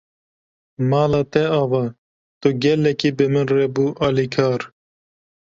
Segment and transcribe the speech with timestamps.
[0.89, 1.81] Mala te ava,
[2.41, 4.59] tu gelekî bi min re bû alîkar.